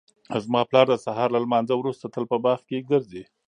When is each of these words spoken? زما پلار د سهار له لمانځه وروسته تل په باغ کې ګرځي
زما 0.43 0.61
پلار 0.69 0.87
د 0.89 0.95
سهار 1.05 1.29
له 1.31 1.39
لمانځه 1.43 1.75
وروسته 1.77 2.05
تل 2.13 2.23
په 2.31 2.37
باغ 2.43 2.59
کې 2.69 2.85
ګرځي 2.89 3.23